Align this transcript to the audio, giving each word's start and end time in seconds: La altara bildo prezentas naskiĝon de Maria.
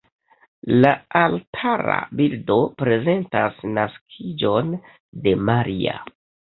La 0.85 0.93
altara 1.19 1.99
bildo 2.23 2.59
prezentas 2.81 3.63
naskiĝon 3.79 4.77
de 5.25 5.41
Maria. 5.55 6.01